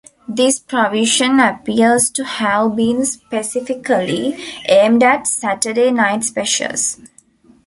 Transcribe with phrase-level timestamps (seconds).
[0.27, 4.35] This provision appears to have been specifically
[4.67, 6.99] aimed at "Saturday night specials".